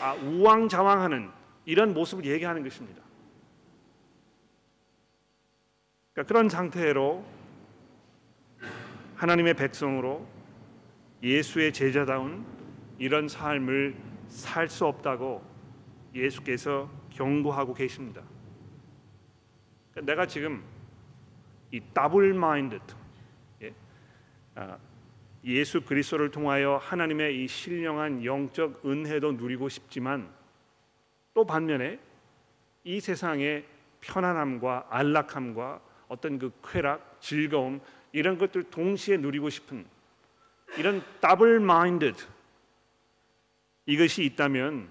[0.00, 1.30] 아, 우왕좌왕하는
[1.64, 3.02] 이런 모습을 얘기하는 것입니다.
[6.12, 7.24] 그러니까 그런 상태로
[9.16, 10.26] 하나님의 백성으로
[11.22, 12.46] 예수의 제자다운
[12.98, 13.96] 이런 삶을
[14.28, 15.42] 살 수 없다고
[16.14, 18.22] 예수께서 경고하고 계십니다.
[19.90, 20.62] 그러니까 내가 지금
[21.72, 22.78] 이 더블 마인드
[23.62, 23.74] 예?
[24.54, 24.78] 아,
[25.44, 30.28] 예수 그리스도를 통하여 하나님의 이 신령한 영적 은혜도 누리고 싶지만
[31.34, 31.98] 또 반면에
[32.84, 33.64] 이 세상의
[34.00, 37.80] 편안함과 안락함과 어떤 그 쾌락, 즐거움
[38.12, 39.86] 이런 것들 동시에 누리고 싶은
[40.76, 42.12] 이런 더블 마인드
[43.86, 44.88] 이것이 있다면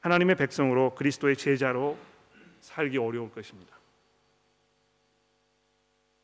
[0.00, 1.98] 하나님의 백성으로 그리스도의 제자로
[2.60, 3.79] 살기 어려울 것입니다.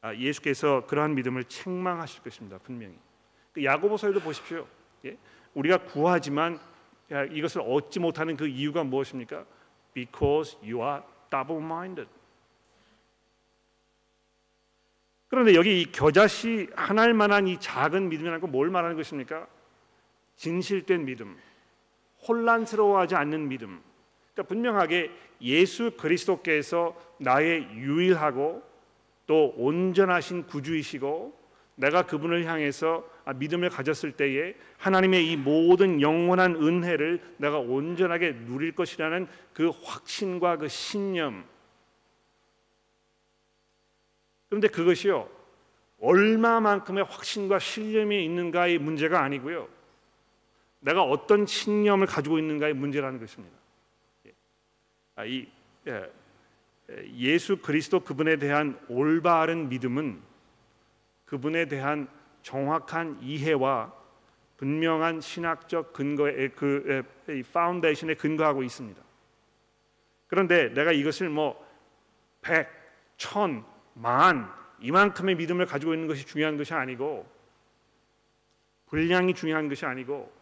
[0.07, 2.59] 아, 예수께서 그러한 믿음을 책망하실 것입니다.
[2.59, 2.95] 분명히.
[3.53, 4.65] 그 야고보서에도 보십시오.
[5.05, 5.17] 예?
[5.55, 6.61] 우리가 구하지만
[7.33, 9.45] 이것을 얻지 못하는 그 이유가 무엇입니까?
[9.95, 12.09] Because you are double-minded.
[15.27, 19.49] 그런데 여기 이 겨자씨 하나일 만한 이 작은 믿음이라는 건뭘 말하는 것입니까?
[20.37, 21.37] 진실된 믿음,
[22.29, 23.83] 혼란스러워하지 않는 믿음.
[24.35, 28.76] 그러니까 분명하게 예수 그리스도께서 나의 유일하고
[29.27, 37.35] 또 온전하신 구주이시고 내가 그분을 향해서 아, 믿음을 가졌을 때에 하나님의 이 모든 영원한 은혜를
[37.37, 41.45] 내가 온전하게 누릴 것이라는 그 확신과 그 신념.
[44.49, 45.29] 그런데 그것이요
[46.01, 49.69] 얼마만큼의 확신과 신념이 있는가의 문제가 아니고요.
[50.81, 53.57] 내가 어떤 신념을 가지고 있는가의 문제라는 것입니다.
[54.27, 54.33] 예.
[55.17, 55.49] 아, 이
[55.89, 56.11] 예,
[57.15, 60.23] 예수 그리스도 그분에 대한 올바른 믿음은
[61.25, 62.09] 그분에 대한
[62.43, 63.93] 정확한 이해와
[64.57, 67.03] 분명한 신학적 근거에 그
[67.53, 69.03] foundation에 근거하고 있습니다.
[70.29, 71.65] 그런데 내가 이것을 뭐
[72.41, 72.69] 백,
[73.17, 77.29] 천, 만 이만큼의 믿음을 가지고 있는 것이 중요한 것이 아니고
[78.87, 80.33] 분량이 중요한 것이 아니고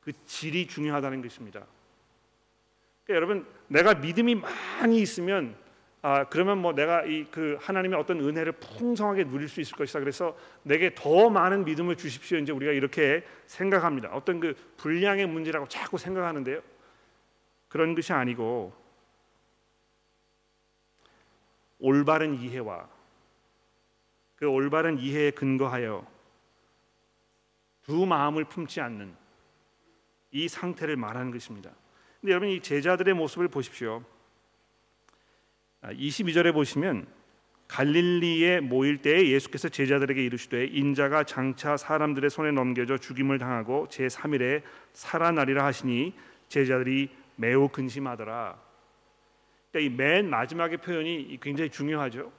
[0.00, 1.64] 그 질이 중요하다는 것입니다.
[3.08, 5.56] 그러니까 여러분 내가 믿음이 많이 있으면
[6.02, 9.98] 아 그러면 뭐 내가 이 그 하나님의 어떤 은혜를 풍성하게 누릴 수 있을 것이다.
[9.98, 12.38] 그래서 내게 더 많은 믿음을 주십시오.
[12.38, 14.10] 이제 우리가 이렇게 생각합니다.
[14.12, 16.60] 어떤 그 분량의 문제라고 자꾸 생각하는데요.
[17.68, 18.72] 그런 것이 아니고
[21.78, 22.88] 올바른 이해와
[24.36, 26.06] 그 올바른 이해에 근거하여
[27.82, 29.14] 두 마음을 품지 않는
[30.30, 31.70] 이 상태를 말하는 것입니다.
[32.20, 34.02] 근데 여러분 이 제자들의 모습을 보십시오.
[35.82, 37.06] 22절에 아, 보시면
[37.68, 44.62] 갈릴리에 모일 때에 예수께서 제자들에게 이르시되 인자가 장차 사람들의 손에 넘겨져 죽임을 당하고 제 3일에
[44.94, 46.14] 살아나리라 하시니
[46.48, 48.58] 제자들이 매우 근심하더라.
[49.70, 52.32] 그러니까 이 맨 마지막의 표현이 굉장히 중요하죠.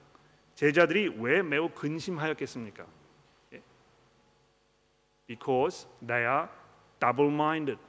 [0.55, 2.85] 제자들이 왜 매우 근심하였겠습니까?
[3.53, 3.61] 예.
[5.27, 6.49] Because they are
[6.99, 7.79] double-minded.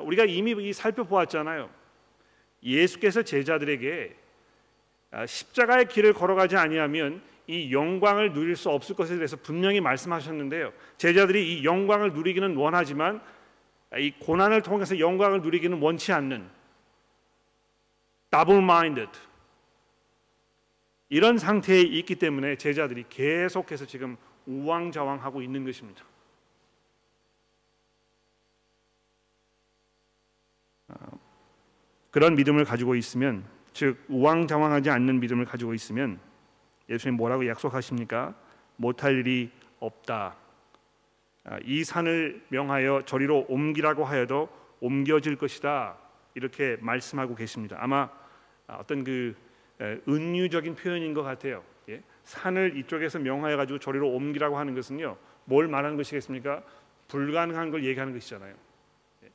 [0.00, 1.70] 우리가 이미 살펴보았잖아요.
[2.62, 4.16] 예수께서 제자들에게
[5.12, 10.72] 아, 십자가의 길을 걸어가지 아니하면 이 영광을 누릴 수 없을 것에 대해서 분명히 말씀하셨는데요.
[10.96, 13.20] 제자들이 이 영광을 누리기는 원하지만
[13.96, 16.48] 이 고난을 통해서 영광을 누리기는 원치 않는
[18.30, 19.12] double minded
[21.10, 26.04] 이런 상태에 있기 때문에 제자들이 계속해서 지금 우왕좌왕하고 있는 것입니다.
[32.14, 36.20] 그런 믿음을 가지고 있으면 즉 우왕좌왕하지 않는 믿음을 가지고 있으면
[36.88, 38.36] 예수님 뭐라고 약속하십니까?
[38.76, 39.50] 못할 일이
[39.80, 40.36] 없다.
[41.42, 44.48] 아, 이 산을 명하여 저리로 옮기라고 하여도
[44.78, 45.96] 옮겨질 것이다.
[46.36, 47.78] 이렇게 말씀하고 계십니다.
[47.80, 48.08] 아마
[48.68, 49.34] 어떤 그
[49.80, 51.64] 은유적인 표현인 것 같아요.
[51.88, 52.00] 예?
[52.22, 55.16] 산을 이쪽에서 명하여 가지고 저리로 옮기라고 하는 것은요.
[55.46, 56.62] 뭘 말하는 것이겠습니까?
[57.08, 58.54] 불가능한 걸 얘기하는 것이잖아요.
[59.24, 59.30] 예.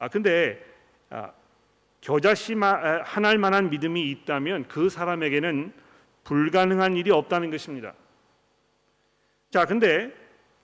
[0.00, 0.66] 아 근데
[1.08, 1.30] 아,
[2.02, 5.72] 겨자씨 하나일 만한 믿음이 있다면 그 사람에게는
[6.24, 7.94] 불가능한 일이 없다는 것입니다.
[9.50, 10.12] 자, 근데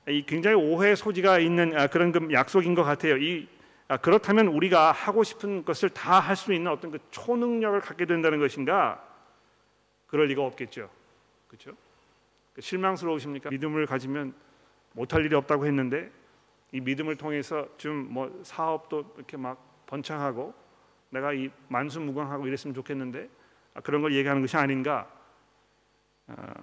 [0.09, 3.17] 이 굉장히 오해 소지가 있는 아, 그런 그 약속인 것 같아요.
[3.17, 3.49] 이
[3.87, 8.39] 아, 그렇다면 우리가 하고 싶은 것을 다 할 수 있는 어떤 그 초능력을 갖게 된다는
[8.39, 9.03] 것인가?
[10.07, 10.91] 그럴 리가 없겠죠.
[11.47, 11.73] 그렇죠?
[12.59, 13.51] 실망스러우십니까?
[13.51, 14.35] 믿음을 가지면
[14.93, 16.11] 못할 일이 없다고 했는데
[16.73, 20.53] 이 믿음을 통해서 좀 뭐 사업도 이렇게 막 번창하고
[21.11, 23.29] 내가 이 만수무강하고 이랬으면 좋겠는데
[23.75, 25.11] 아, 그런 걸 얘기하는 것이 아닌가?
[26.27, 26.55] 아,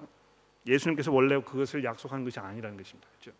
[0.67, 3.07] 예수님께서 원래 그것을 약속한 것이 아니라는 것입니다.
[3.19, 3.37] 그렇죠?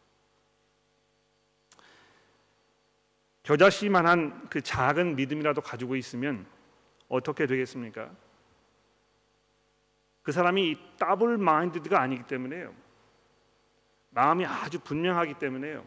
[3.44, 6.46] 겨자씨만한 그 작은 믿음이라도 가지고 있으면
[7.08, 8.10] 어떻게 되겠습니까?
[10.24, 12.74] 그 사람이 더블 마인드가 아니기 때문에요.
[14.10, 15.86] 마음이 아주 분명하기 때문에요.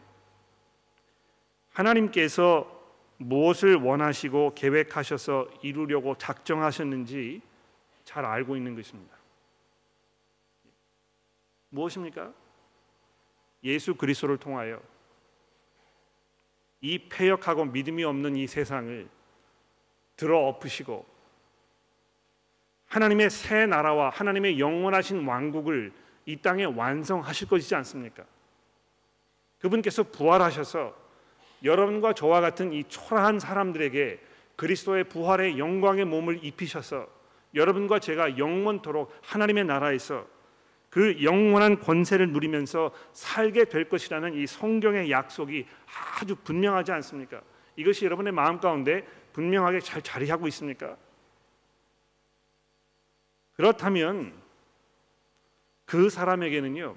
[1.73, 2.78] 하나님께서
[3.19, 7.43] 무엇을 원하시고 계획하셔서 이루려고 작정하셨는지
[8.05, 9.17] 잘 알고 있는 것입니다.
[11.71, 12.33] 무엇입니까?
[13.65, 14.81] 예수 그리스도를 통하여
[16.81, 19.09] 이 폐역하고 믿음이 없는 이 세상을
[20.17, 21.05] 들어 엎으시고
[22.87, 25.93] 하나님의 새 나라와 하나님의 영원하신 왕국을
[26.25, 28.25] 이 땅에 완성하실 것이지 않습니까?
[29.59, 31.08] 그분께서 부활하셔서
[31.63, 34.21] 여러분과 저와 같은 이 초라한 사람들에게
[34.57, 37.07] 그리스도의 부활의 영광의 몸을 입히셔서
[37.55, 40.27] 여러분과 제가 영원토록 하나님의 나라에서
[40.91, 45.67] 그 영원한 권세를 누리면서 살게 될 것이라는 이 성경의 약속이
[46.21, 47.43] 아주 분명하지 않습니까?
[47.77, 50.97] 이것이 여러분의 마음 가운데 분명하게 잘 자리하고 있습니까?
[53.55, 54.33] 그렇다면
[55.85, 56.97] 그 사람에게는요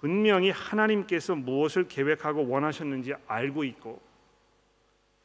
[0.00, 4.00] 분명히 하나님께서 무엇을 계획하고 원하셨는지 알고 있고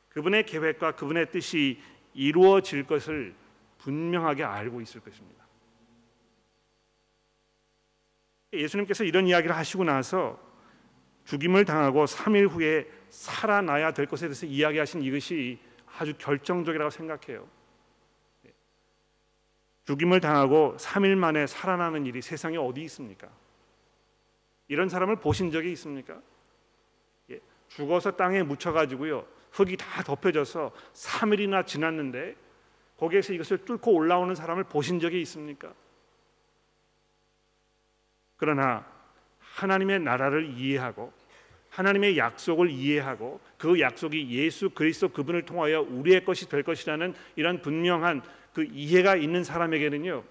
[0.09, 1.79] 그분의 계획과 그분의 뜻이
[2.13, 3.33] 이루어질 것을
[3.77, 5.45] 분명하게 알고 있을 것입니다.
[8.51, 10.39] 예수님께서 이런 이야기를 하시고 나서
[11.23, 15.57] 죽임을 당하고 3일 후에 살아나야 될 것에 대해서 이야기하신 이것이
[15.97, 17.47] 아주 결정적이라고 생각해요.
[19.85, 23.29] 죽임을 당하고 3일 만에 살아나는 일이 세상에 어디 있습니까?
[24.67, 26.21] 이런 사람을 보신 적이 있습니까?
[27.32, 32.36] 예, 죽어서 땅에 묻혀가지고요 흙이 다 덮여져서 3일이나 지났는데
[32.97, 35.73] 거기에서 이것을 뚫고 올라오는 사람을 보신 적이 있습니까?
[38.38, 38.86] 그러나
[39.39, 41.13] 하나님의 나라를 이해하고
[41.69, 48.23] 하나님의 약속을 이해하고 그 약속이 예수 그리스도 그분을 통하여 우리의 것이 될 것이라는 이런 분명한
[48.54, 50.23] 그 이해가 있는 사람에게는요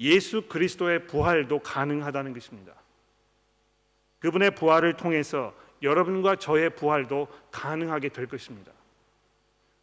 [0.00, 2.74] 예수 그리스도의 부활도 가능하다는 것입니다.
[4.24, 8.72] 그분의 부활을 통해서 여러분과 저의 부활도 가능하게 될 것입니다.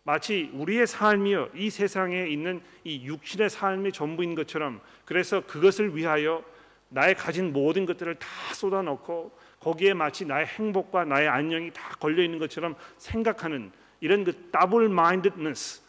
[0.02, 6.44] 마치 우리의 삶이요 이 세상에 있는 이 육신의 삶이 전부인 것처럼 그래서 그것을 위하여
[6.90, 12.40] 나의 가진 모든 것들을 다 쏟아넣고 거기에 마치 나의 행복과 나의 안녕이 다 걸려 있는
[12.40, 15.84] 것처럼 생각하는 이런 그 더블 마인드니스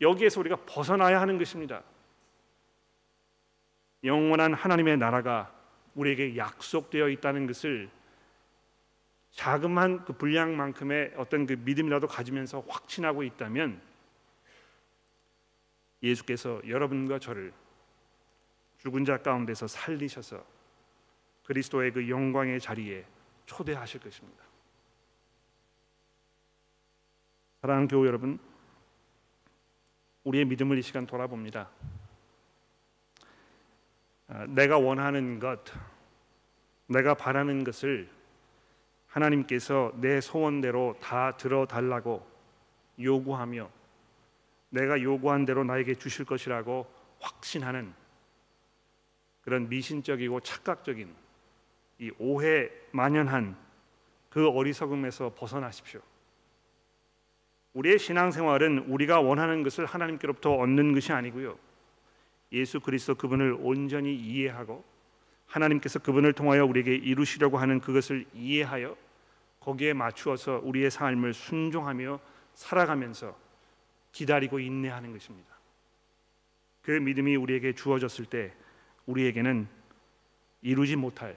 [0.00, 1.82] 여기에서 우리가 벗어나야 하는 것입니다.
[4.04, 5.59] 영원한 하나님의 나라가
[5.94, 7.90] 우리에게 약속되어 있다는 것을
[9.32, 13.80] 자그마한 그 분량만큼의 어떤 그 믿음이라도 가지면서 확신하고 있다면
[16.02, 17.52] 예수께서 여러분과 저를
[18.78, 20.44] 죽은 자 가운데서 살리셔서
[21.44, 23.04] 그리스도의 그 영광의 자리에
[23.46, 24.44] 초대하실 것입니다.
[27.60, 28.38] 사랑하는 교우 여러분,
[30.24, 31.68] 우리의 믿음을 이 시간 돌아봅니다.
[34.32, 35.60] 아, 내가 원하는 것,
[36.86, 38.08] 내가 바라는 것을
[39.08, 42.24] 하나님께서 내 소원대로 다 들어달라고
[43.00, 43.68] 요구하며
[44.68, 46.86] 내가 요구한 대로 나에게 주실 것이라고
[47.18, 47.92] 확신하는
[49.42, 51.12] 그런 미신적이고 착각적인
[51.98, 53.56] 이 오해 만연한
[54.28, 56.00] 그 어리석음에서 벗어나십시오.
[57.72, 61.58] 우리의 신앙생활은 우리가 원하는 것을 하나님께로부터 얻는 것이 아니고요.
[62.52, 64.84] 예수 그리스도 그분을 온전히 이해하고
[65.46, 68.96] 하나님께서 그분을 통하여 우리에게 이루시려고 하는 그것을 이해하여
[69.60, 72.20] 거기에 맞추어서 우리의 삶을 순종하며
[72.54, 73.36] 살아가면서
[74.12, 75.48] 기다리고 인내하는 것입니다.
[76.82, 78.52] 그 믿음이 우리에게 주어졌을 때
[79.06, 79.68] 우리에게는
[80.62, 81.36] 이루지 못할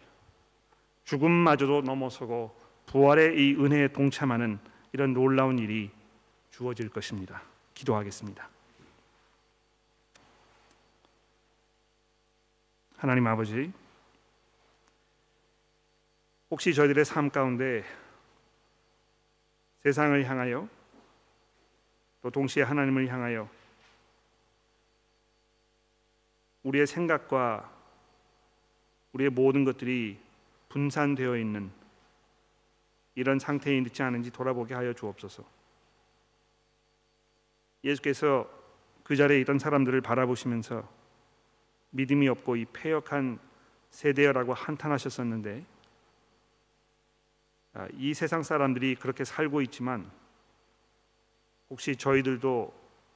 [1.05, 4.59] 죽음마저도 넘어서고 부활의 이 은혜에 동참하는
[4.93, 5.91] 이런 놀라운 일이
[6.51, 7.41] 주어질 것입니다.
[7.73, 8.52] 기도하겠습니다.
[13.03, 13.69] 하나님 아버지,
[16.49, 17.83] 혹시 저희들의 삶 가운데
[19.81, 20.69] 세상을 향하여
[22.21, 23.49] 또 동시에 하나님을 향하여
[26.63, 27.69] 우리의 생각과
[29.11, 30.17] 우리의 모든 것들이
[30.69, 31.71] 분산되어 있는
[33.15, 35.43] 이런 상태에 있지 않은지 돌아보게 하여 주옵소서.
[37.83, 38.49] 예수께서
[39.03, 41.02] 그 자리에 있던 사람들을 바라보시면서
[41.93, 43.39] 믿음이 없고 이 폐역한
[43.91, 45.65] 세대여라고 한탄하셨었는데
[47.73, 50.09] 아, 이 세상 사람들이 그렇게 살고 있지만
[51.69, 52.73] 혹시 저희들도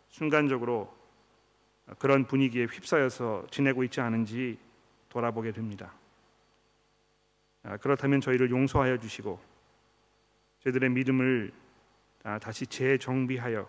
[0.09, 0.95] 순간적으로
[1.99, 4.57] 그런 분위기에 휩싸여서 지내고 있지 않은지
[5.09, 5.93] 돌아보게 됩니다.
[7.63, 9.39] 아, 그렇다면 저희를 용서하여 주시고
[10.59, 11.51] 저희들의 믿음을
[12.23, 13.67] 아, 다시 재정비하여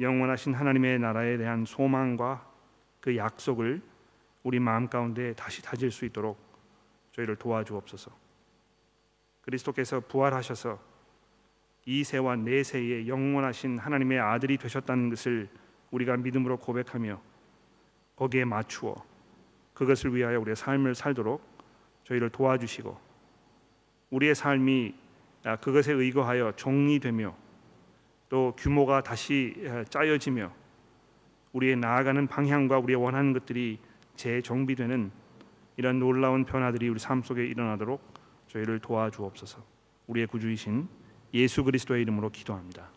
[0.00, 2.53] 영원하신 하나님의 나라에 대한 소망과
[3.04, 3.82] 그 약속을
[4.44, 6.38] 우리 마음 가운데 다시 다질 수 있도록
[7.12, 8.10] 저희를 도와주옵소서.
[9.42, 10.80] 그리스도께서 부활하셔서
[11.84, 15.50] 이 세와 내 세의 영원하신 하나님의 아들이 되셨다는 것을
[15.90, 17.20] 우리가 믿음으로 고백하며
[18.16, 19.04] 거기에 맞추어
[19.74, 21.46] 그것을 위하여 우리의 삶을 살도록
[22.04, 22.98] 저희를 도와주시고
[24.12, 24.94] 우리의 삶이
[25.44, 27.36] 아, 그것에 의거하여 정리되며
[28.30, 30.63] 또 규모가 다시 아, 짜여지며
[31.54, 33.78] 우리의 나아가는 방향과 우리의 원하는 것들이
[34.16, 35.10] 재정비되는
[35.76, 38.00] 이런 놀라운 변화들이 우리 삶 속에 일어나도록
[38.48, 39.64] 저희를 도와주옵소서.
[40.06, 40.86] 우리의 구주이신
[41.32, 42.90] 예수 그리스도의 이름으로 기도합니다.